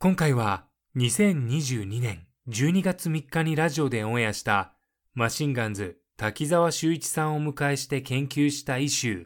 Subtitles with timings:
[0.00, 0.62] 今回は
[0.96, 4.74] 2022年12月3日にラジオでオンエアした
[5.14, 9.24] マシンガンズ滝沢秀一さんをお迎えして研究したイシュー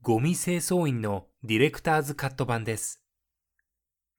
[0.00, 3.02] ゴミ清掃員のディレクターズカット版です。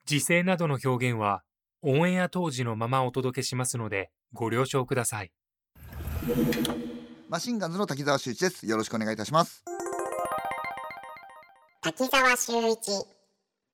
[0.06, 1.42] 時制などの表現は
[1.82, 5.32] オンエア当時のままお届けしますのでご了承ください。
[7.28, 8.68] マシンガンズの滝沢秀一です。
[8.68, 9.64] よろしくお願いいたします。
[11.82, 13.04] 滝沢秀一、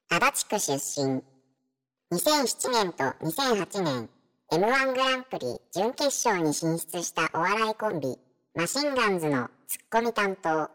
[0.10, 1.33] 足立区出身。
[2.14, 4.10] 2007年と2008年、
[4.52, 8.20] M1 グランプリ準決勝に進出したお笑いコンビ、
[8.54, 10.70] マシンガンズのツッコミ担当。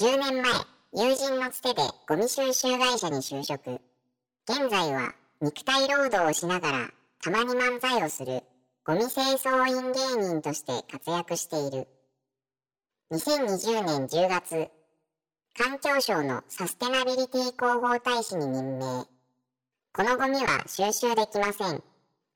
[0.00, 0.52] 10年前、
[0.94, 3.78] 友人のつてでゴミ収集会社に就職。
[4.48, 6.90] 現在は肉体労働をしながら
[7.22, 8.42] たまに漫才をする
[8.86, 11.88] ゴミ清掃員芸人として活躍している。
[13.12, 14.70] 2020年10月、
[15.58, 19.15] 環境省のサステナビリティ広報大使に任命。
[19.96, 21.82] このゴミは収集できません。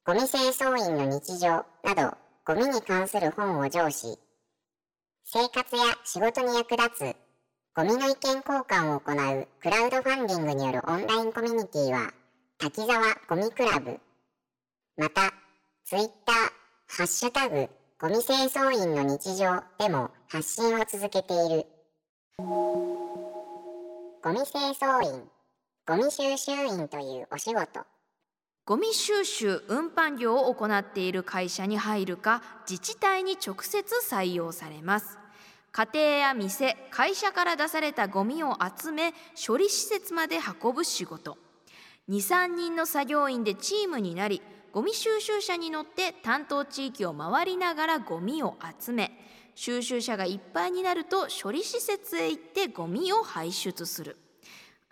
[0.07, 4.19] ゴミ清掃員の日常などゴミに関する本を上司。
[5.27, 7.17] 生活や仕事に役立つ
[7.77, 12.15] ゴミの意見交換を行うクラウドファンディングによるオンラインコミュニティは
[12.57, 14.01] 滝沢ゴミクラブ。
[14.97, 15.31] また、
[15.85, 16.37] ツイッター、
[16.89, 17.69] ハッシュタグ、
[18.01, 21.67] ゴミ清掃員の日常でも発信を続けている。
[22.39, 25.29] ゴミ清掃員、
[25.91, 27.81] ゴミ収集員というお仕事。
[28.65, 35.19] ゴミ収集運搬業を行っている会社に入るか自治体に直接採用されます。
[35.73, 41.37] 家庭や店会社から出されたゴミを集め処理施設まで運ぶ仕事。
[42.09, 49.11] 23人の作業員でチームになりゴミ収集車に乗って担当地域を回りながらゴミを集め
[49.57, 54.17] 収集車がいっぱいになると処理施設へ行ってゴミを排出する。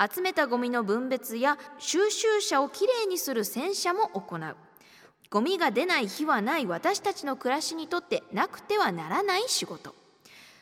[0.00, 4.56] 集めたゴミの分別や収集車をきれいにする洗車も行う。
[5.30, 9.94] ゴミが出ない日はない私たちの暮らしにとってなくてはならない仕事。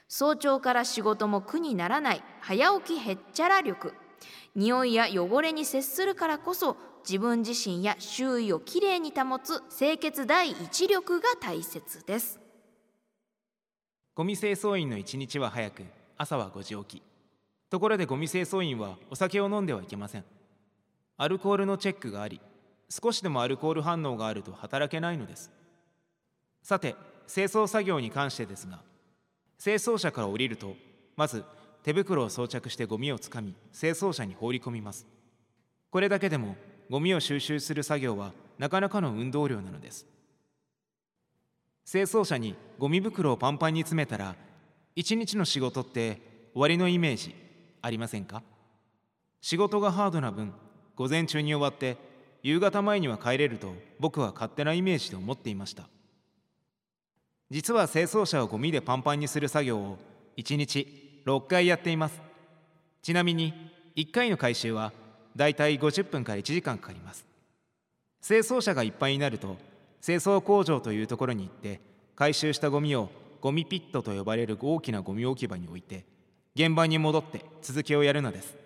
[0.09, 2.23] 早朝から仕事も苦にならない。
[2.41, 3.93] 早起きへっちゃら力。
[4.55, 12.41] 匂いや汚れに接するからこそ自分自身や周囲をきれいに保つ清潔第一力が大切です。
[14.15, 15.83] ゴミ清掃員の一日は早く
[16.17, 17.16] 朝は5時起き。
[17.69, 20.25] ところでゴミ清掃員はお酒を飲んではいけません。
[21.17, 22.41] アルコールのチェックがあり
[22.89, 25.51] 少しでもアルコール反応があると働けないのです。
[26.63, 26.95] さて
[27.27, 28.81] 清掃作業に関してですが
[29.63, 30.77] 清掃車から降りると
[31.17, 31.45] まず
[31.83, 35.07] 手袋を装着してゴミをつかみ清掃車に放り込みます。
[35.91, 36.57] これだけでも
[36.91, 40.07] ゴミを収集する作業はなかなかの運動量なのです。
[41.91, 44.35] 清掃車にゴミ袋をパンパンに詰めたら
[44.95, 46.21] 一日の仕事って
[46.53, 47.35] 終わりのイメージ
[47.87, 48.43] ありませんか？
[49.41, 50.53] 仕事がハードな分
[50.97, 51.97] 午前中に終わって
[52.43, 55.85] 夕方前には帰れると僕は勝手なイメージで思っていました。
[57.49, 59.99] 実は清掃車をゴミでパンパンにする作業を
[60.37, 62.21] 1日6回やっています。
[63.03, 63.55] ちなみに
[63.95, 64.93] 1回の回収は
[65.37, 67.25] だいたい50分から1時間かかります。
[68.27, 69.57] 清掃車がいっぱいになると
[70.05, 71.81] 清掃工場というところに行って
[72.17, 73.11] 回収したゴミを
[73.41, 76.05] ゴミピットと呼ばれる大きなゴミ置き場に置いて
[76.57, 78.57] 現場に戻って続きをやるのです。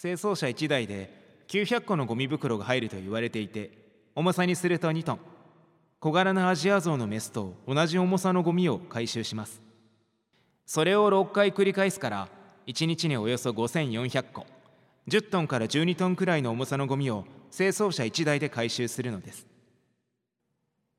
[0.00, 3.70] 清掃車1台で900個のゴミ袋が入ると言われていて
[4.16, 5.18] 重さにすると2トン。
[6.00, 9.62] 小柄なアジアゾウのメスと同じ重さのゴミを回収します。
[10.66, 12.28] それを6回繰り返すから
[12.66, 14.44] 1日におよそ5400個。
[15.06, 17.24] 10トンから12トンくらいの重さのゴミを
[17.56, 19.46] 清掃車1台で回収するのです。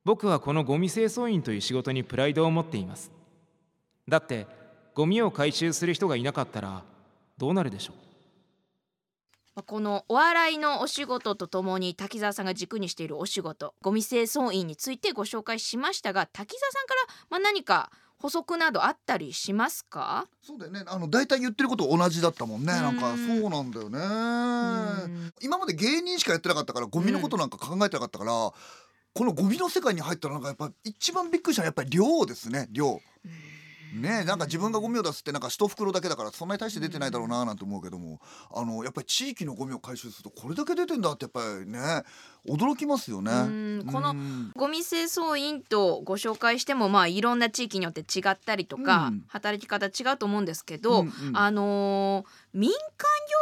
[0.06, 3.12] 僕はこのゴミ清掃員という仕事にプライドを持っています。
[4.08, 4.48] だって
[4.96, 6.84] ゴミを回収する人がいなかったら
[7.38, 7.96] どうなるでしょう？
[9.56, 20.28] まあこのお笑いのお仕事とともに滝沢さんが軸にしているお仕事ゴミ清掃員についてご紹介しましたが滝沢さんからまあ何か補足などあったりしますか？
[20.42, 20.84] そうだよね。
[20.86, 22.74] あの大体言ってること同じだったもんね。
[22.74, 25.34] なんかうんそうなんだよね。
[25.42, 28.54] 今まで芸人しかやってなかったからゴミのことなんか考えてなかったから、こ
[29.24, 33.00] のゴミの世界に入ったらなんかやっぱ一番びっくりしたのはやっぱり量ですね量
[33.94, 38.20] ねなんか自分がゴミを出すってなんか一袋だけだからそんなに大して出てないだろうななんて思うけども
[38.54, 42.04] あのやっぱり地域のゴミを回収するとこれだけ出てんだってやっぱりね
[42.48, 43.32] 驚きますよね。
[43.32, 49.24] うんこのうんゴミ清掃員とご紹介してもまあいろんな地域によって違ったりとか、うん。
[49.28, 52.80] 働き方違うと思うんですけど、うんうんあのー民間業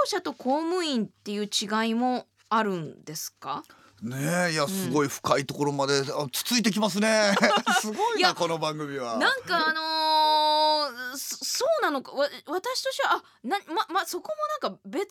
[0.06, 3.64] 者と公務員っていう違いもあるんですか？
[4.02, 4.16] ね
[4.50, 7.34] えいやすごい深いところまで、あつついてきますね。
[7.82, 9.18] すごいなこの番組は。
[9.18, 10.07] なんかあのー
[11.58, 12.12] そそうなのか。
[12.14, 14.32] わ私としてはあなままそこ
[14.62, 15.08] もなんか別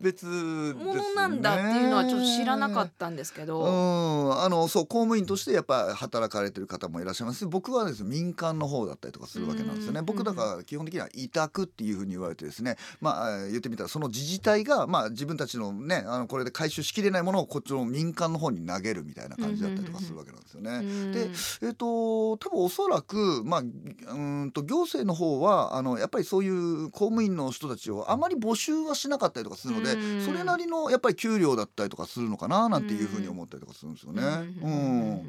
[0.00, 7.40] 別のもものなんだっていうのはちょっと知らなかったんですけうど、ん、あのそう公務員としてやっぱ働かれてる方もいらっしゃいます。
[7.40, 10.00] し僕はですね民間の方だったりとかするわけなんですよね。
[10.00, 20.70] うん僕だから基本的には委託っていうふうに言われてですねまあえー言ってみたらその自治体がまあ自分たちのねあのこれで回収しきれないものをこっちの民間の方に投げるみたいな感じだったりとかするわけなんですよね。
[20.70, 21.30] うんで
[21.62, 34.22] えっ、と多分おそらくまあうーんと行政の方はあのやっぱりそういう公務員の人たちをあまり募集はしなかったりとかするので、うんそれなりのやっぱり給料だったりとかするのかななんていうふうに思ったりとかするんですよね。
[34.62, 35.22] うん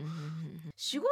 [0.82, 1.08] 仕事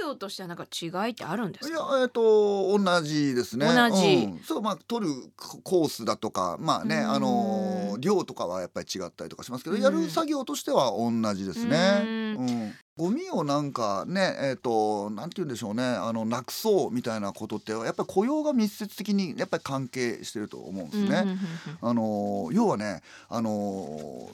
[0.00, 3.66] 内容としてはなんか違いってあるんですいやかえっ、と同じですね。
[3.66, 12.34] 同じうんそうまあ取るココースだとかまあねうんあの量とかはやっぱり違ったりとかしますけど、うんやる作業としては同じですね。
[12.36, 21.36] ううんゴミをなんかねえっ、となんて言うんでしょうねあのなくそうみたいなことってやっぱり雇用が密接的にやっぱり関係してると思うんですね。
[21.82, 24.30] あの要はねあの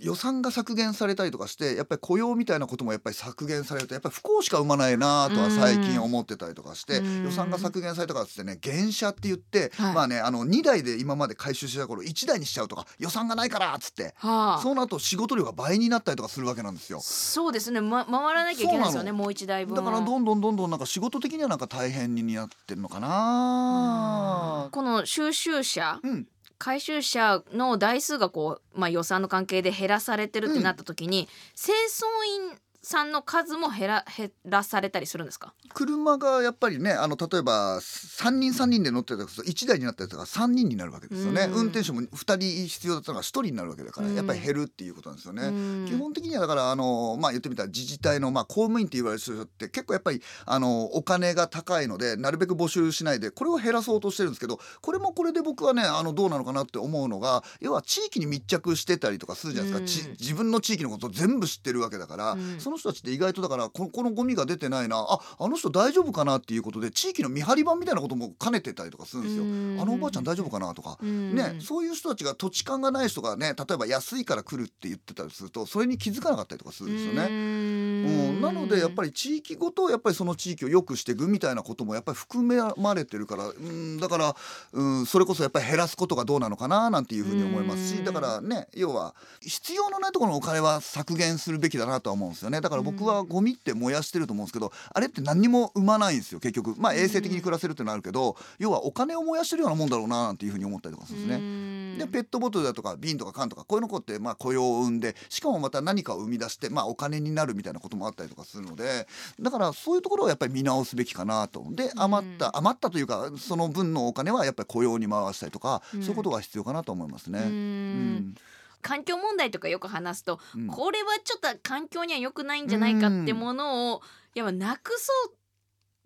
[0.00, 7.24] 予算が削減されたりとかしてやっぱり雇用みたいなこともやっぱり削減されるとやっぱり不幸しか生まないなとは最近思ってたりとかして、うん。
[7.24, 9.94] 予算が削減されたからっつってね減車って言って、はい。
[9.94, 14.14] まあねあの2台で今まで回収してた頃1台にしちゃうとか予算がないからっつって。
[14.16, 17.00] はあその後仕事量が倍になったりとかするわけなんですよ。
[17.00, 24.68] そうですね、ま、回らなきゃいけないですよねもう一台分だからどんどんどんどんなんか仕事的にはなんか大変になってるのかな。
[24.70, 26.26] この収集車うん、
[26.62, 32.04] 回収車の台数がこう、まあ、予算の関係で減らされてるってなった時に、清掃
[32.52, 35.54] 員さんの数も減ら減らされたりするんですか？
[35.72, 41.52] 車がやっぱりねあの例えば3人3人で乗ってたと1台になったやつが3人になるわけですよね、うん。
[41.54, 44.14] 運転手も2人必要だったのが1人になるわけだから、うん。
[44.16, 45.44] やっぱり減るっていうことなんですよね。
[45.44, 45.86] うん。
[45.88, 62.60] 基本的にはだからあの、まあ、言ってみたら自治体の、まあ、公務員って言われる人って結構やっぱりあのお金が高いのでなるべく募集しないでこれを減らそうとしてるんですけどこれもこれで僕はねあのどうなのかなって思うのが要は地域に密着してたりとかするじゃないですか、自分の地域のことを全部知ってるわけだから、うん。
[62.60, 69.44] その人たちって意外とだからここのゴミが出てないなああの人大丈夫かなっていうことで地域の見張り番みたいなことも兼ねてたりとかするんですよ。
[69.44, 70.98] うんあのおばあちゃん大丈夫かなとか。
[71.02, 77.26] うんね、そういう人たちが土地勘がない人がね例えば安いから来るって言ってたりするとそれに気づかなかったりとかするんですよね。
[77.26, 82.42] うん、なのでやっぱり地域ごとやっぱりその地域を良くしていくみたいなこともやっぱり含
[82.76, 84.36] まれてるから、うん、だから、
[84.72, 96.74] うん、それこそやっぱり減らすことがどうなのかななんていうふうに思いますしうんだからね要は必要のないところのお金は削減するべきだなとは思うんですよねだから僕はゴミって燃やしてると思うんですけどあれって何にも生まないんですよ結局。
[96.78, 101.98] まあ衛生的に暮らせるってのはあるけど要はお金を燃やしてるようなもんだろうななんていうふうに思ったりとかするんですね。
[101.98, 109.06] でペットボトルだとか瓶とか缶とかこういうのこってまあ雇用を生んでしかもまた何かを生み出してまあお金になるみたいなこともあったりとかするので
[109.40, 116.02] だからそういうところをやっぱり見直すべきかなとで余った余ったというかその分のお金はやっぱり雇用に回したりとかうん。
[116.02, 117.38] そういうことが必要かなと思いますね。
[117.38, 118.34] ううんん
[118.82, 120.66] 環境問題とかよく話すと、うん。
[120.66, 124.02] これはちょっと環境には良くないんじゃないかってものを、
[124.34, 125.36] やっぱなくそうっ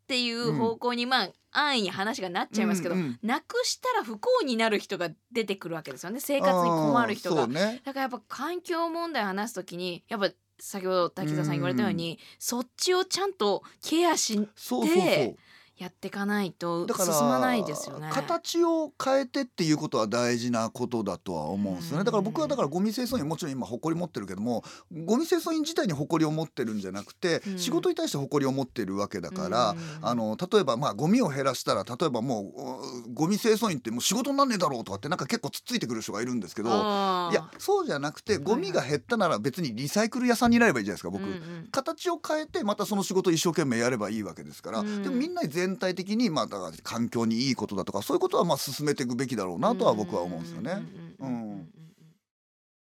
[0.07, 6.21] ていう方向にまあ安易に話がなっちゃいますけど、うんうんなくしたら不幸になる人が出てくるわけですよね。
[6.21, 7.47] 生活に困る人が。
[7.47, 7.81] ね。
[7.85, 14.97] だからやっぱ環境問題を話すときにやっぱ先ほど滝沢さん言われたように、そっちをちゃんとケアしそうそうそう。
[14.97, 15.37] で
[15.79, 18.09] やっていかないとだから進まないですよね。
[18.11, 22.05] 形を変えてっていうことは大事なことだとは思うんですよね。
[22.05, 24.65] だから僕はだからゴミ清掃員もちろん今誇り持ってるけども
[25.05, 27.59] ゴミ清掃員自体に誇りを持ってるんじゃなくて、うん。
[27.59, 29.79] 仕事に対して誇りを持ってるわけだから、うん。
[30.01, 41.23] あの例えばまあゴミを減らしたら例えばもううゴミ清掃員ってもう仕事になんねえだろうとかってなんか結構つっついてくる人がいるんですけどいやそうじゃなくてゴミが減ったなら別にリサイクル屋さんになればいいじゃないですか僕。
[41.23, 45.03] うんうん形を変えてまたその仕事を一生懸命やればいいわけですから、うん。
[45.03, 50.87] でもみんな全体的にまあだから環境にいいことだとかそういうことはまあ進めていくべきだろうなとは僕は思うんですよね。
[51.19, 51.29] うん。
[51.29, 51.73] うんうんうんうんうん。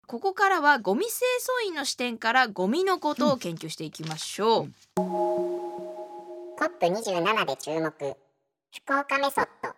[0.07, 1.13] ここからはゴミ清
[1.63, 8.17] 掃員の視点からゴミのことを研究していきましょう、COP27 で注目。
[8.73, 9.69] 福岡メソッド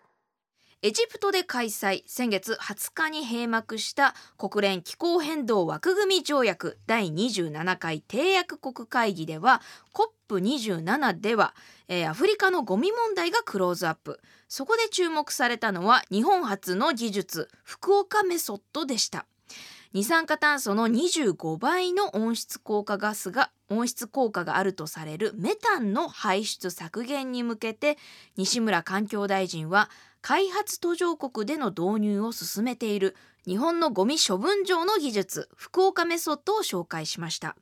[0.86, 9.62] エジプトで開催先月20日に閉幕した国連気候変動枠組条約第27回締約国会議では
[10.28, 11.54] COP27 では、
[11.88, 14.20] えーアフリカのゴミ問題がクローズアップ。
[14.46, 19.24] そこで注目されたのは日本初の技術福岡メソッドでした。
[19.94, 27.96] 二酸化炭素の25倍の温室効果ガスが温室効果があるとされるメタンの排出削減に向けて
[28.36, 29.88] 西村環境大臣は
[30.26, 33.14] 開発途上国での導入を進めている
[33.46, 37.56] 日本のゴミ処分場の技術福岡メソッドを紹介しました。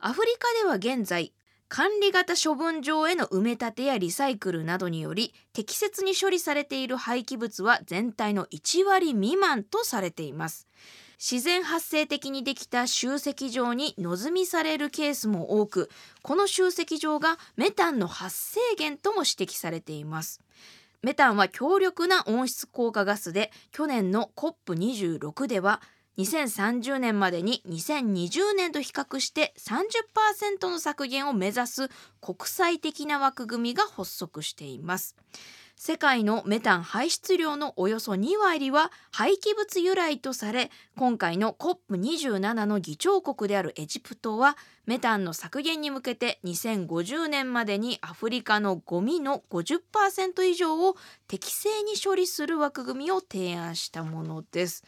[0.00, 1.34] アフリカでは現在
[1.68, 10.66] 管理型処分場への埋め立てやリサイクルなどにより適切に処理されている廃棄物は全体の1割未満とされています。
[11.18, 15.90] 自然発生的にできた集積場に野積みされるケースも多く
[16.22, 20.40] この集積場がメタンの発生源とも指摘されています。
[21.02, 25.80] メタンは強力な温室効果ガスで去年の COP26 では
[26.18, 31.88] 2030年までに2020年と比較して30%の削減を目指す
[32.20, 35.14] 国際的な枠組みが発足しています。
[35.80, 44.56] 世界のメタン排出量のおよそ2割は廃棄物由来とされ今回の COP27 の議長国であるエジプトは
[44.86, 50.96] メタンの削減に向けて2050年までにアフリカのゴミの50%以上を
[51.28, 54.82] 適正に処理する枠組みを提案したものです。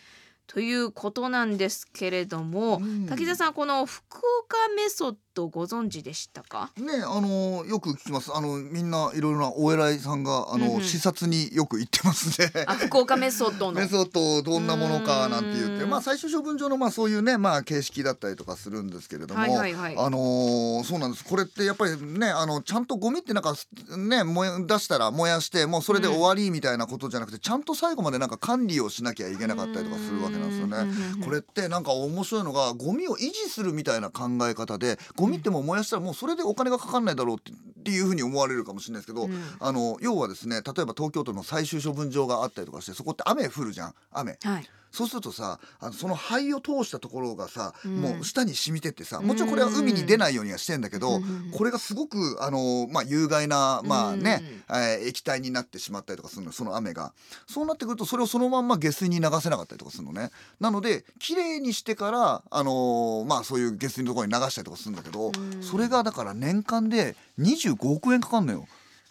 [0.49, 6.71] ということなんですけれども、うん滝沢さんこの福岡メソッドご存知でしたか？
[6.77, 8.31] ねあのよく聞きます。
[8.35, 10.83] あのみんないろいろなお偉いさんがあの、うんうん。
[10.83, 12.53] 視察によく行ってますね。
[12.67, 13.79] あ福岡メソッドの。
[13.81, 15.85] メソッドどんなものかなんて言って。
[15.85, 19.97] うんまあ最終処分場のまあそういうねまあ形式だったりとかするんですけれども、はいはいはい。
[19.97, 21.25] あのーそうなんです。
[21.25, 23.55] これってやっぱりねあのちゃんとゴミってなんか
[23.97, 30.85] ね燃や出したら燃やしてもうそれで終わりみたいなことじゃなくて、ちゃんと最後までなんか管理をしなきゃいけなかったりとかするわけなんですよね。
[30.85, 39.43] ねこれってなんか面白いのがゴミを維持するみたいな考え方でゴミってもう燃やしたらもうそれでお金がかかんないだろうってっていうふうに思われるかもしれないですけど、うん。
[39.59, 43.95] あの要はですね例えば東京都の最終処分場があったりとかしてそこって雨降るじゃん。
[44.13, 44.39] 雨。
[44.43, 47.97] はいそうするとさあのその灰を通したところがさ、うん。
[48.01, 51.51] もう下に染みてってさもちろんこれは海に出ないようにはしてんだけど、うん。
[51.53, 57.13] これがすごくあの、まあ、有害な、まあねえー液体になってしまったりとかするのその雨が。
[57.47, 60.31] そうなってくるとそれをそのまんま下水に流せなかったりとかするのね。
[60.61, 65.63] なのできれいにしてから、あのまあ、そういう下水のところに流したりとかするんだけど、うん。
[65.63, 68.67] それがだから年間で25億円かかんのよ。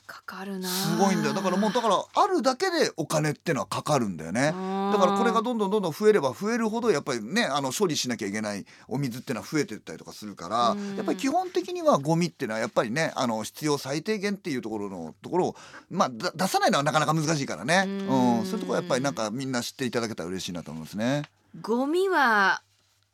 [0.09, 1.35] かかるなすごいんだよ。
[1.35, 4.41] だからもうだからあるだけでお金ってのはかかるんだよね。
[4.47, 10.95] だからこれがどんどんどんどん増えれば増えるほどやっぱりねあの処理しなきゃいけないお水ってのは増えてったりとかするからうん。
[10.95, 15.55] やっぱり基本的にはゴミっていうのはやっぱりねあの必要最低限っていうところのところを
[15.91, 17.83] まあだ出さないのはなかなか難しいからね。
[17.85, 18.39] ううん。
[18.41, 21.29] んそういうところはやっぱりなんかみんな知っていただけたら嬉しいなと思いますね。
[21.61, 22.61] ゴミは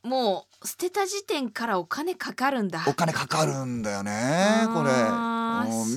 [0.06, 2.86] もう捨てた時点からお金かかるんだ。
[2.88, 4.12] お金かかるんだよね
[4.74, 4.92] これ。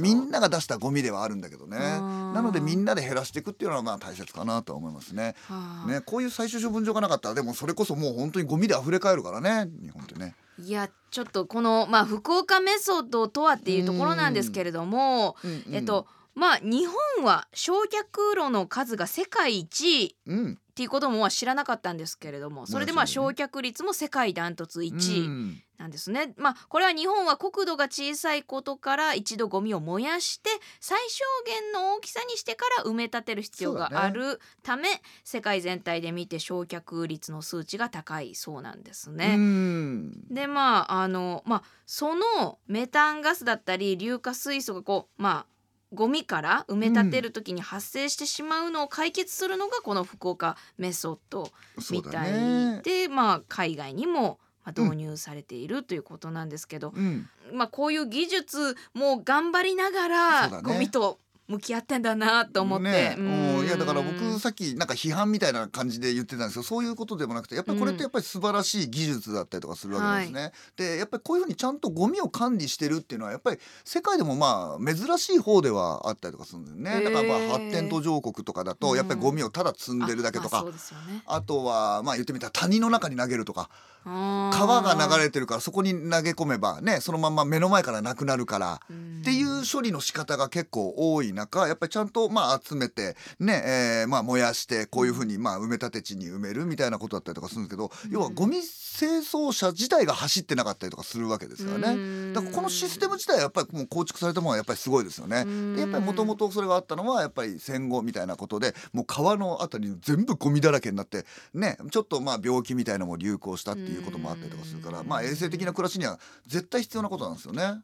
[0.01, 1.79] みんなが出したゴミではあるんだけどね。
[1.79, 5.35] なのでみんなで減らしていくっていうのはまあ大切かなと思いますね。
[5.47, 5.91] はあ。
[5.91, 10.35] ね、こういう最終処分場がなかったらでもそれこそもう本当にゴミで溢れ返るからね日本ってね。
[10.59, 15.37] いやちょっとこの、まあ、福岡メソッドとはっていうところなんですけれども、
[15.71, 20.07] えっとまあ日本は焼却炉の数が世界一。
[20.07, 25.63] 位うん、っていうこともまあ知らなかったんですけれどもそれでまあ焼却率も世界ダントツ1位うん。
[25.77, 26.35] なんですね。
[26.37, 34.89] まあこれは日本は国土が小さいことから一度ゴミを燃やして最小限の大きさにしてから埋め立てる必要があるため、
[35.23, 39.37] 世界全体で見て焼却率の数値が高いそうなんですね。
[39.37, 40.27] うん。
[40.35, 45.58] でまああのまあそのメタンガスだったり硫化水素がこうまあ
[45.93, 51.51] ゴミから埋め立てる時に発生してしまうのを解決するのがこの福岡メソッド
[51.91, 52.83] みたいね。
[52.85, 61.19] で、まあ海外にもまあ導入されているということなんですけど、うん、まあこういう技術も頑張りながらゴミと
[61.49, 63.57] 向き合ってんだなと思って、ねうん。
[63.61, 63.67] うん。
[63.67, 70.53] いやだから僕さっきなんか批判みたいな感じで言ってたんですけどそういうことでもなくてやっぱりこれってやっぱり素晴らしい技術だったりとかするわけなんですね。
[70.77, 77.05] でやっぱりこういうふうにちゃんとゴミを管理してるっていうのはやっぱり世界でもまあ珍しい方ではあったりとかするんだよね。
[77.05, 78.79] だからまあ発展途上国とかだうん。
[78.79, 80.63] とやっぱりゴミをただ積んでるだけとか。
[80.63, 80.71] う。
[80.71, 81.23] ですよね。
[81.27, 83.71] あとはまあ言ってみたら谷の中に投げるとか。
[84.05, 88.81] 川川が流れてるからそこに投げ込めばねそのまんま目の前からなくなるから。
[89.21, 102.33] っていう処理の仕方が結構多い中やっぱりちゃんとまあ集めてね、えーまあ燃やしてこういうふうにまあ埋め立て地に埋めるみたいなことだったりとかするんですけど、要はゴミ清掃車自体が走ってなかったりとかするわけですからね。
[102.33, 105.45] だからこのシステム自体はやっぱりもう構築されたものはやっぱりすごいですよね。
[105.75, 117.83] でやっぱりもともとそれがあったのはやっぱり戦後みたいなことでもう川のあたり全部ゴミだらけになってねちょっとまあ病気みたいなのも流行したっていうこともあったりとかするからまあ衛生的な暮らしには絶対必要なことなんですよね。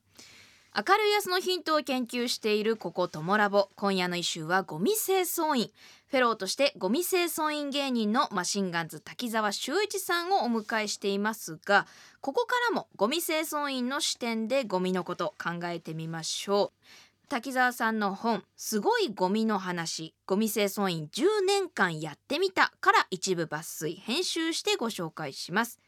[0.76, 3.68] 明るい安のヒントを研究しているここトモラボ。
[3.76, 5.70] 今夜の一周はゴミ清掃員。
[6.08, 11.86] フェローとしてゴミ清掃員芸人のマシンガンズ滝沢秀一さんをお迎えしていますが
[12.20, 17.28] ここからもゴミ清掃員の視点でゴミのこと考えてみましょう。
[17.28, 20.12] 滝沢さんの本「すごいゴミの話。
[20.26, 25.78] ゴミ清掃員10年間やってみた」から一部抜粋編集してご紹介します。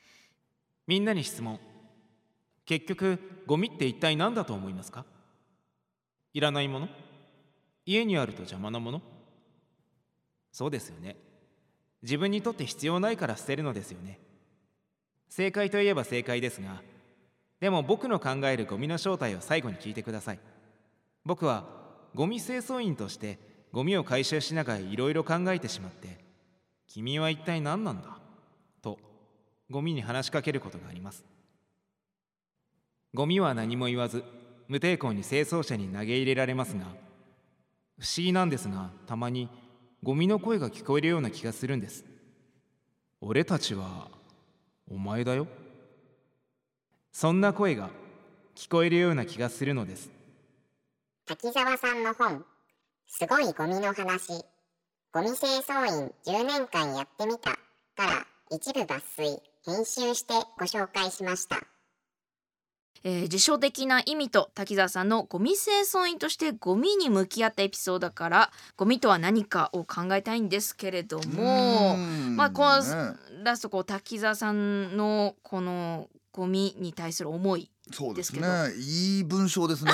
[0.86, 1.58] みんなに質問。
[2.66, 5.04] 結局ゴミって一体何だと思いますか？
[6.34, 6.88] いらないもの？
[7.86, 9.00] 家にあると邪魔なもの？
[10.52, 11.16] そうですよね。
[12.02, 14.18] 自分にとって必要ないから捨てるのですよね。
[15.28, 16.82] 正解といえば正解ですが
[17.60, 20.40] でも僕の考えるゴミの正体を最後に聞いてください。
[21.24, 21.64] 僕は
[22.14, 23.38] ゴミ清掃員として
[23.72, 26.18] ゴミを回収しながらいろいろ考えてしまって
[26.86, 28.18] 君は一体何なんだ？
[28.82, 28.98] と
[29.70, 31.24] ゴミに話しかけることがあります。
[33.16, 34.22] ゴミは何も言わず
[34.68, 36.84] 無抵抗に清掃車に投げ入れられますが
[37.98, 39.48] 不思議なんですがたまに
[40.02, 42.04] ゴミの声が聞こえるような気がするんです。
[43.22, 44.10] 俺たちは
[44.86, 45.48] お前だよ。
[47.10, 47.88] そんな声が
[48.54, 50.10] 聞こえるような気がするのです。
[51.24, 52.44] 滝沢さんの本
[53.08, 54.44] 「すごいゴミの話。
[55.12, 57.52] ゴミ清掃員10年間やってみた」
[57.96, 61.75] から一部抜粋編集してご紹介しました。
[63.08, 71.96] えー、辞書的な意味と滝沢さんのゴミ清掃員としてゴミに向き合ったエピソードからゴミとは何かを考えたいんですけれども
[72.34, 72.82] まあこの
[73.44, 78.40] ラストこう滝沢さんのこのゴミに対する思いそうですね。
[78.76, 79.92] いい文章ですね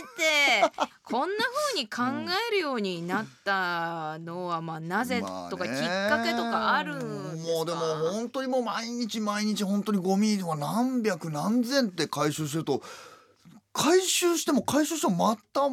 [0.00, 2.02] 改めてこんな風に考
[2.50, 5.72] えるようになったのはまあなぜとかきっ
[6.08, 7.80] かけとかあるんですか、もうでも
[8.12, 12.82] 本当にもう毎日毎日本当にゴミは何百何千って回収すると
[13.72, 15.72] 回収しても回収してもまた現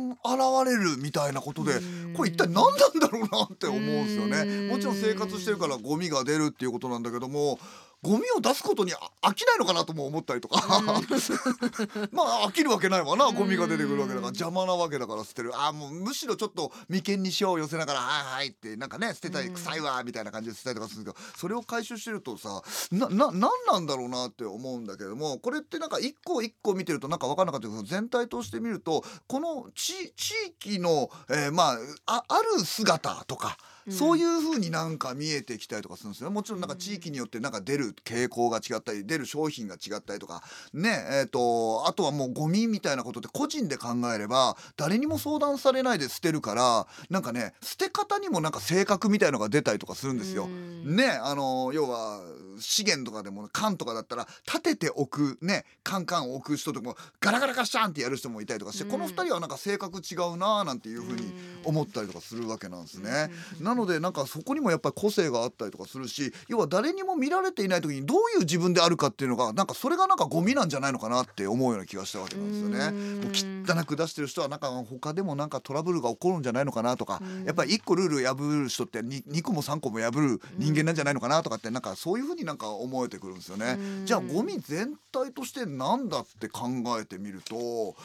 [0.65, 1.73] れるみたいなことで
[2.15, 4.69] これ一体何なんだろうなって思うんですよね。
[4.69, 7.59] もちろん生活してるからゴミが出るっていうことなんだけども
[8.03, 10.61] ゴミを出すことに飽きないのかなとも思ったりとか。
[12.11, 13.31] まあ飽きるわけないわな。
[13.31, 14.27] ゴミが出てくるわけだから。
[14.27, 15.51] 邪魔なわけだから捨てる。
[15.59, 31.73] あもうむしろちょっと眉間に塩を寄せながら「はいはい」ってなんかね捨てたり臭いわみたいな感じで捨てたりとかするけどそれを回収してるとさなな何なんだろうなって思うんだけどもこれってなんか一個一個見てるとなんか分からなかったけど全体として見るとこの地地域の、えー、ま
[32.05, 33.57] ああある姿とか
[33.89, 40.43] そういう風になんか見えてきたりとかするんですよもちろんなんか地域によってなんか出る傾向が違ったり出る商品が違ったりとか。
[40.73, 50.47] ねえー、とあとはもうゴミみたいなことって個人で考えれば誰にも相談されないで捨てるからなんかね捨て方にもなんか性格みたいのが出たりとかするんですよ。
[50.47, 52.21] ねあの要は
[52.59, 55.37] 資源とかでも缶とかだったら立てておく。
[55.41, 61.31] ねカンカンを置く人とかもガラガラガシャンってやる人もいたりとかしてこの2人はなんか性格違うなーなんていうふうに
[61.63, 63.29] 思ったりとかするわけなんですね。
[63.61, 72.91] なのでなんかそこにもやっぱり個性があったりとかするし要は誰にも見られていない時にどういう自分であるかっていうのがなんかそれがなんかゴミなんじゃないのかなって思うような気がしたわけなんですよね。
[72.91, 83.77] もう汚く出してる人はなんか他でもなんかトラブルが起こるんじゃないのかなとかやっぱり1個ルール破る人って 2, 2個も3個も破る人間なんじゃないのかなとかってなんかそういうふうになんか思えてくるんですよね。
[84.05, 86.67] じゃあゴミ全体としてなんだって考
[86.99, 87.95] えてみると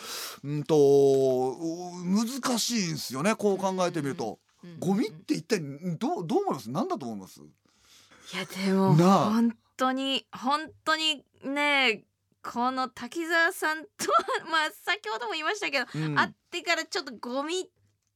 [0.44, 0.74] うんと
[2.04, 4.38] 難しいんですよねこう考えてみると。
[4.78, 5.60] ゴミって一体
[5.98, 6.70] どうどう思います？
[6.70, 7.40] 何だと思います？
[7.40, 7.44] い
[8.36, 12.04] やでも本当に本当にね
[12.42, 13.88] この滝沢さんと
[14.50, 17.64] まあ先ほども言いましたけど、うん、会ってからちょっとゴミっ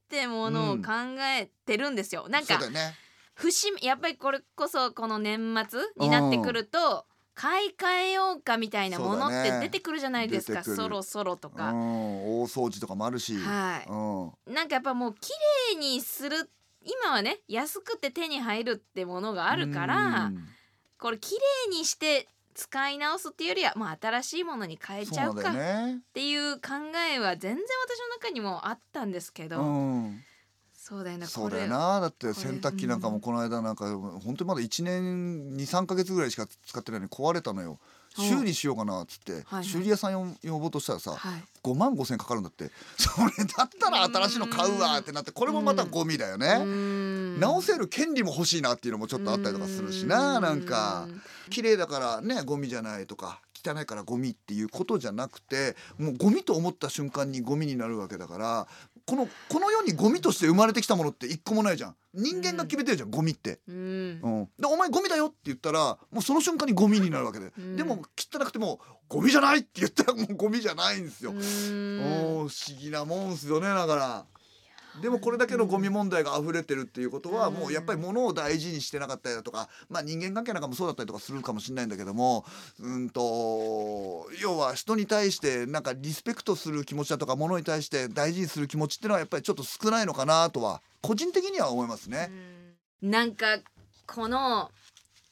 [0.09, 0.91] てものを考
[1.39, 2.95] えてるんですよ、うん、なんか、ね、
[3.35, 7.05] 節目やっぱりこれこそこの年末になってくると、
[7.37, 13.83] 買い替えようかみたいなものって出てくるじゃないですか、ね、そろそろとか、大掃除とかもあるし、は
[14.47, 15.29] い、なんかやっぱもう綺
[15.73, 16.49] 麗にする
[16.83, 20.31] 今はね安くて手に入るってものがあるから
[20.99, 21.35] これ綺
[21.69, 25.53] 麗にして使い直すっていうよりは、まあ、新しいものに変えちゃうかっ
[26.13, 26.61] ていう考
[27.13, 30.23] えは全然私の中にもあったんですけど、うん
[30.87, 31.99] そうだよなそうだよな。
[31.99, 33.87] だって洗濯機なんかもこの間なんか
[34.23, 37.77] 本当にまだ1年23か月ぐらいしか使ってないのに壊れたのよ。
[38.15, 41.43] 修理しようかなっつって、はい修理屋さん呼呼ぼうとしたらさ、はい。
[41.61, 42.71] 5万5千かかるんだって。
[42.95, 46.59] それだったら新しいの買うわってなってこれもまたゴミだよね。
[46.59, 51.05] ね直せる権利も欲しいなっていうのもちょっとあったりとかするしななんか。
[51.49, 58.67] 綺麗だからねゴミじゃないとか汚いからゴミっていうことじゃなくてもうゴミと思った瞬間にゴミになるわけだから
[59.07, 63.61] このこの世にゴミとして生まれてきたものって一個もないじゃん人間が決めてるじゃんゴミって。
[63.67, 71.31] うんうん、で「お前ゴミだよ」って言ったらもうその瞬間にゴミになるわけで、うんでも汚くても「ゴミじゃない!」って言ったらもうゴミじゃないんですよ。
[71.31, 74.25] うんおー不思議なもんですよねだから。
[75.01, 77.53] でもこれだけのゴミ問題が溢れてるっていうことはうん。
[77.55, 82.45] もうやっぱり物を大事にしてなかったりだとかまあ人間関係なんかもそうだったりとかするかもしれないんだけども
[82.79, 92.29] うんと要は人に対してなんかリスペクトする気持ちだとか物に対して大事にする気持ちっていうのはやっぱりちょっと少ないのかなとは個人的には思いますね。
[93.01, 93.59] なんか
[94.05, 94.71] この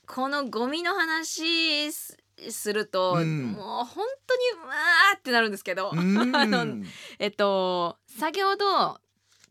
[0.06, 2.17] このゴミの話す
[2.49, 3.54] すると、うん。
[3.54, 6.36] もう本当にわーってなるんですけど、うん。
[6.36, 6.84] あの
[7.19, 8.99] えっと先ほど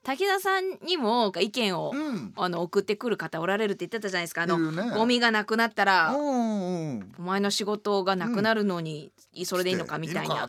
[0.05, 2.33] 滝田さんにも意見を、うん。
[2.37, 4.43] あの送ってくる方おられるって言ってたじゃないですか。
[4.43, 4.91] あの、ね。
[4.91, 9.11] ゴミがなくなったら、うんうんお前の仕事がなくなるのに、
[9.45, 10.49] それでいいのかみたいな。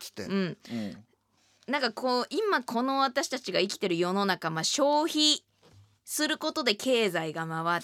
[1.67, 5.43] なんかこう今この私たちが生きてる世の中、まあ、消費
[6.03, 7.81] することで経済が回っ。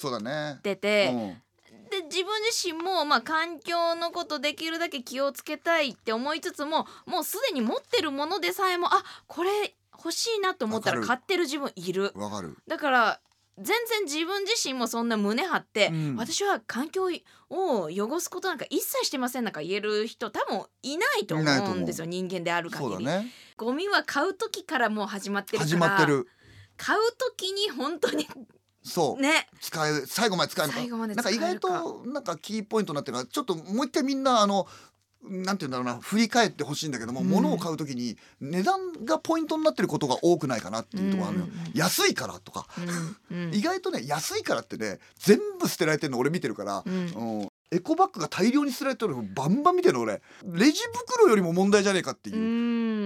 [0.62, 1.42] てて、うん。
[1.90, 12.58] で自分自身も、まあ、環境のことできるだけ気をつけたいって思いつつももうすでに持ってるものでさえもあこれ欲しいなと思ったら買ってる自分いるわかる。
[12.68, 13.22] だから
[13.58, 17.10] 全然自分自身もそんな胸張って、うん私は環境
[17.50, 23.28] を汚すことなんか一切してませんなんか言える人多分いないと思ううんですよ人間である限り、ね。
[23.58, 26.28] ゴミは買う時からもう始まってるから始まってる。
[26.78, 27.00] 買う
[27.38, 28.28] 時に本当に
[28.84, 29.22] そう。
[29.22, 34.68] ね使え最後まで使えるのか最後までなんか意外となんかキーポイントになってるからちょっともう一回みんなあの
[35.24, 37.28] なんて言うんだろうな振り返ってほしいんだけども、うん。
[37.28, 41.80] 物を買うときに値段がポイントになってることが多くないかなっていうところあるのよ、うん。
[41.80, 42.68] 安いからとか、
[43.32, 43.46] うん。
[43.46, 43.54] うん。
[43.56, 46.94] 意外とね安いからってね全部捨てられてるの俺見てるから、うん。
[47.42, 50.22] うんエコバッグが大量に捨てられてるのバンバン見てるの俺。
[50.44, 52.36] レジ袋よりも問題じゃねえかっていう。
[52.36, 52.40] う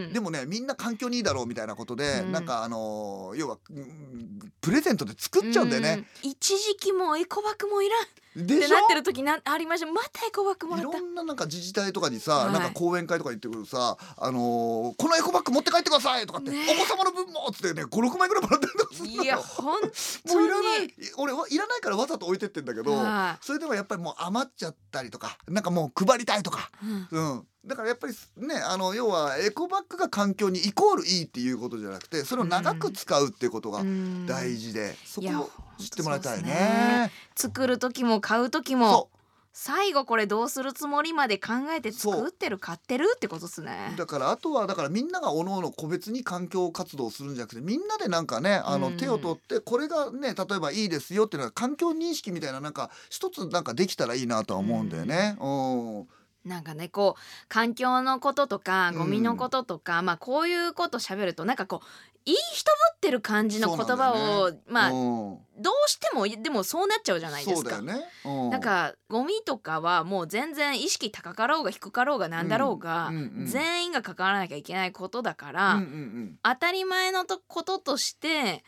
[0.10, 0.12] ん。
[0.12, 2.32] でもねみんな環境にいいだろうみたいなことで、うん。
[2.32, 6.08] なんかあのー要はうんプレゼントで作っちゃうんだよね。
[6.24, 6.30] うん。
[6.32, 8.04] 一時期もうエコバッグもいらん。
[8.06, 8.68] っでしょ？
[8.68, 9.92] てなってる時なありました。
[9.92, 10.98] またエコバッグもらいった。
[10.98, 12.54] ろんななんか自治体とかにさ、はい。
[12.54, 16.58] なんか講演会とか行ってくるさ、あのーこのエコバッグ持って帰ってくださいとかって、ね。
[16.70, 19.80] お子様の分もっつってね56枚ぐらいもらってるとかするのよいや本も
[20.28, 20.46] 当に。
[20.46, 26.70] ういらない俺はいらないからわざと置いてってんだけど、はそれでもやっぱりもう余っちゃったりとかなんかもう配りたいとか、
[27.12, 27.20] うん。
[27.20, 34.26] うん、だからやっぱりねあの要はエコバッグが環境にイコールいいっていうことじゃなくてそれを長く使うっていうことがうん。
[34.26, 36.50] 大事で、そこを知ってもらいたいね。
[36.50, 37.12] ね。
[37.36, 39.10] 作る時も買う時もそ
[39.58, 43.94] 最後これどうするつもりまで考えて作ってる買ってるってことですね。
[43.96, 48.98] うだからあとはだからみんながおのおの個別に環境活動をするんじゃなくてみんなでなんかねあのうん。
[48.98, 55.38] 手を取ってこれがね例えばいいですよっていうのは環境認識みたいななんか一つなんかできたらいいなとは思うんだよね。
[55.40, 56.08] うん
[56.46, 59.00] なんかねこう環境のこととかうん。
[59.00, 61.88] ゴミのこととか、まあこういうこと喋るとなんかこう
[62.28, 65.38] いい人ぶってる感じの言葉を、まあうん。
[65.60, 67.70] どうしてもでもそうなっちゃうじゃないですか。
[67.70, 68.60] だよね。
[68.60, 76.40] かゴミとかはもう全然意識高かろうが低かろうがなんだろうが、うんうんうん全員が関わらなきゃいけないことだから、うんうんうん。
[76.44, 78.64] 当たり前のとこととして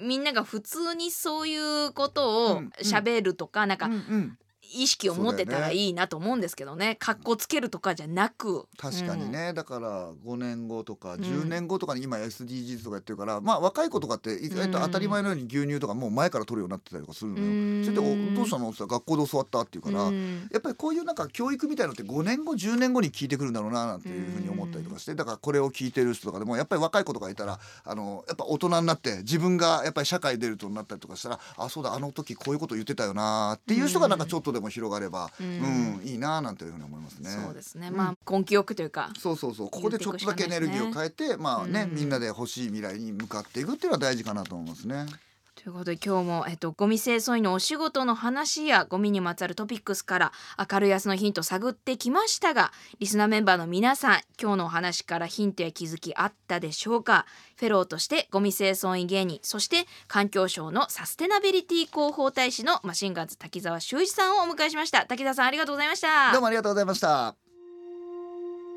[0.00, 2.70] みんなが普通にそういうことをうんうん。
[2.80, 4.38] 喋るとか、なんかうんうん
[4.74, 6.96] 意識を持ってたらいいなと思うんですけどね。
[6.96, 8.66] かっこつけるとかじゃなく。
[8.76, 11.20] 確かに、ね、だから5年後とかん。
[11.20, 17.44] 10年後とかに今 SDGs とかやってるから、まあ若い子とかって意外と当たり前のように牛乳とかもう前から取るようになってたりとかするのよ。
[17.44, 17.82] うん。
[17.84, 20.48] それでお「どうしたの?」って言ったら学校で教わったって言うから、うん。
[20.52, 37.30] やっぱりこういうなんか教育みたいのって5年後10年後に聞いてくるんだろうななんていうふうに思ったりとかしてだからこれを聞いてる人とかでもやっぱり若い子とかいたらあのやっぱ大人になって自分がやっぱり社会出るとなったりとかしたらあそうだあの時こういうこと言ってたよなっていう人がなんかちょっとでも広がれば、ううんんいいななんていうふうに思いますね。
[37.30, 37.96] そうですね、うん。
[37.96, 39.70] まあ根気よくというかそうそうそう。
[39.70, 41.94] ここでちょっとだけエネルギーを変えてまあね、うん。
[41.94, 45.06] みんなで欲しい未来に向かっていくっていうのは大事かなと思いますね。
[45.54, 57.26] ということで今日も、えっと、ゴミ清掃員のお仕事の話やゴミにまつわるトピックスから明るい明日のヒントを探ってきましたがリスナーメンバーの皆さん今日のお話からヒントや気づきあったでしょうか？
[57.56, 65.06] フェローとしてゴミ清掃員芸人そして環境省のサステナビリティ広報大使のマシンガンズ滝沢修一さんをお迎えしました。
[65.06, 66.32] 滝沢さんありがとうございました。
[66.32, 67.36] どうもありがとうございました。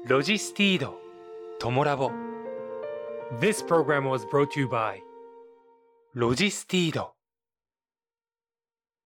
[0.06, 1.00] ロジスティード
[1.58, 2.12] トモラボ。
[3.40, 5.00] This program was brought to you by
[6.16, 7.15] ロジスティード。